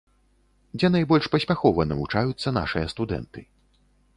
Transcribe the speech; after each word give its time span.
Дзе 0.77 0.87
найбольш 0.95 1.25
паспяхова 1.35 1.87
навучаюцца 1.91 2.55
нашыя 2.59 2.85
студэнты? 2.95 3.39